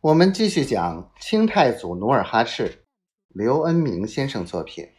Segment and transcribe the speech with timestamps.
[0.00, 2.84] 我们继续讲清太祖努尔哈赤，
[3.30, 4.90] 刘恩明先生作品。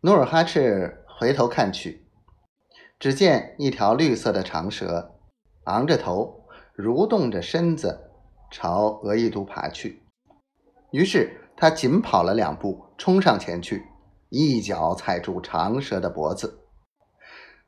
[0.00, 2.06] 努尔哈赤回头看去，
[2.98, 5.18] 只见一条绿色的长蛇，
[5.64, 6.46] 昂着头，
[6.78, 8.10] 蠕动着身子，
[8.50, 10.02] 朝额亦都爬去。
[10.92, 13.84] 于是他紧跑了两步，冲上前去，
[14.30, 16.64] 一脚踩住长蛇的脖子。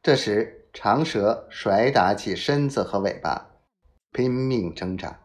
[0.03, 3.53] 这时，长蛇甩打起身子和尾巴。
[4.17, 5.21] 拼命挣扎，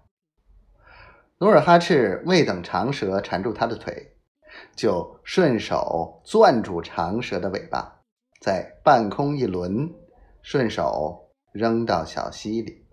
[1.38, 4.18] 努尔哈赤未等长蛇缠住他的腿，
[4.76, 8.02] 就顺手攥住长蛇的尾巴，
[8.42, 9.90] 在半空一轮，
[10.42, 12.86] 顺手扔到小溪里。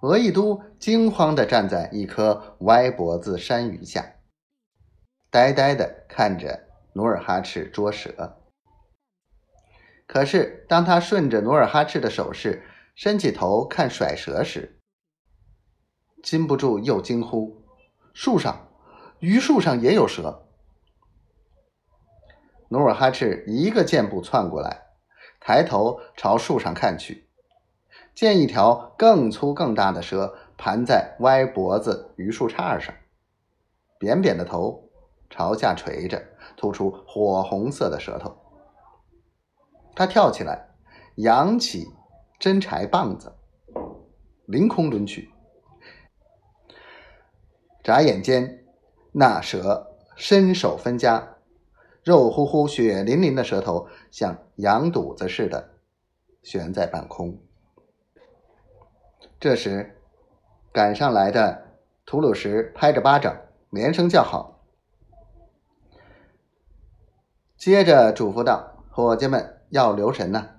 [0.00, 4.14] 额亦都惊慌地站在一棵歪脖子山芋下，
[5.30, 8.40] 呆呆地看着努尔哈赤捉蛇。
[10.06, 12.62] 可是，当他顺着努尔哈赤的手势，
[12.94, 14.80] 伸起头看甩蛇时，
[16.22, 17.64] 禁不住又惊呼
[18.14, 18.68] ：“树上，
[19.18, 20.46] 榆树上也有蛇！”
[22.70, 24.84] 努尔哈赤一个箭步窜过来，
[25.40, 27.28] 抬头朝树上看去，
[28.14, 32.94] 见一条更粗更大的蛇盘在歪脖子榆树杈上，
[33.98, 34.88] 扁扁的头
[35.28, 36.22] 朝下垂着，
[36.56, 38.36] 吐出火红色的舌头。
[39.96, 40.76] 他跳起来，
[41.16, 41.88] 扬起。
[42.38, 43.34] 真柴棒子
[44.44, 45.32] 凌空抡去，
[47.82, 48.64] 眨眼间，
[49.12, 51.36] 那蛇身手分家，
[52.02, 55.70] 肉乎乎、血淋淋的舌头像羊肚子似的
[56.42, 57.38] 悬在半空。
[59.40, 59.98] 这时，
[60.72, 63.34] 赶上来的吐鲁什拍着巴掌，
[63.70, 64.64] 连声叫好，
[67.56, 70.50] 接着嘱咐道：“伙计们要留神呐！”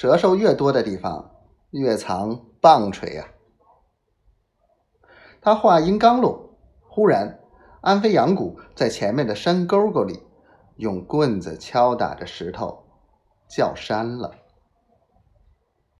[0.00, 1.28] 蛇兽越多的地方，
[1.70, 3.30] 越藏棒槌呀！
[5.40, 6.56] 他话音刚落，
[6.88, 7.40] 忽然
[7.80, 10.22] 安飞扬谷在前面的山沟沟里
[10.76, 12.84] 用棍子敲打着石头，
[13.50, 14.36] 叫山了。